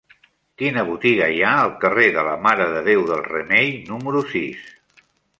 Quina 0.59 0.83
botiga 0.85 1.25
hi 1.33 1.41
ha 1.49 1.51
al 1.65 1.69
carrer 1.83 2.05
de 2.15 2.23
la 2.27 2.33
Mare 2.45 2.67
de 2.77 2.81
Déu 2.87 3.03
del 3.11 3.21
Remei 3.27 3.69
número 3.91 4.23
sis? 4.33 4.65